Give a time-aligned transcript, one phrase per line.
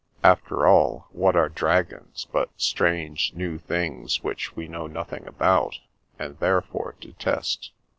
[0.23, 5.77] After all, what are dragons but strange, new things which we know nothing about
[6.17, 7.71] and therefore detest?